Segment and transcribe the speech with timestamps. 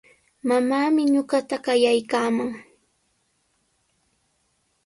[0.47, 2.51] Mamaami ñuqata qayaykaaman.